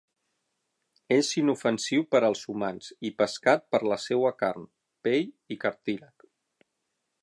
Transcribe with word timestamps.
És 1.17 1.29
inofensiu 1.41 2.07
per 2.15 2.23
als 2.29 2.41
humans 2.53 2.89
i 3.11 3.13
pescat 3.21 3.69
per 3.75 3.83
la 3.95 4.01
seua 4.09 4.35
carn, 4.43 4.69
pell 5.09 5.33
i 5.57 5.63
cartílag. 5.67 6.31